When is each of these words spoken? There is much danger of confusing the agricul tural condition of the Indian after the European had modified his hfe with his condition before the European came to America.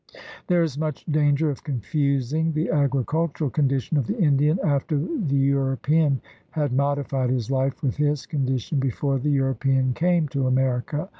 There 0.47 0.63
is 0.63 0.79
much 0.79 1.05
danger 1.05 1.51
of 1.51 1.63
confusing 1.63 2.53
the 2.53 2.69
agricul 2.73 3.31
tural 3.33 3.53
condition 3.53 3.97
of 3.97 4.07
the 4.07 4.17
Indian 4.17 4.57
after 4.63 4.97
the 4.97 5.35
European 5.37 6.21
had 6.49 6.73
modified 6.73 7.29
his 7.29 7.49
hfe 7.49 7.79
with 7.83 7.97
his 7.97 8.25
condition 8.25 8.79
before 8.79 9.19
the 9.19 9.29
European 9.29 9.93
came 9.93 10.27
to 10.29 10.47
America. 10.47 11.07